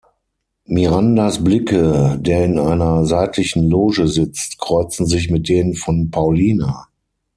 [0.65, 6.87] Mirandas Blicke, der in einer seitlichen Loge sitzt, kreuzen sich mit denen von Paulina.